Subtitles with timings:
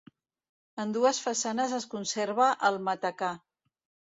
[0.83, 3.31] En dues façanes es conserva el matacà.